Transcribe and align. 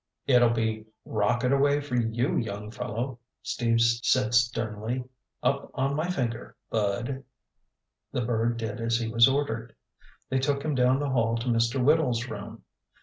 "It'll 0.25 0.49
be 0.49 0.87
'rocket 1.05 1.51
away' 1.51 1.79
for 1.79 1.93
you, 1.95 2.35
young 2.35 2.71
fellow!" 2.71 3.19
Steve 3.43 3.79
said 3.81 4.33
sternly. 4.33 5.03
"Up 5.43 5.69
on 5.75 5.95
my 5.95 6.09
finger, 6.09 6.55
Bud!" 6.71 7.23
The 8.11 8.25
bird 8.25 8.57
did 8.57 8.81
as 8.81 8.97
he 8.97 9.07
was 9.09 9.27
ordered. 9.29 9.75
They 10.27 10.39
took 10.39 10.63
him 10.65 10.73
down 10.73 10.97
the 10.97 11.11
hall 11.11 11.37
to 11.37 11.45
Mr. 11.49 11.79
Whittle's 11.83 12.27
room. 12.27 12.63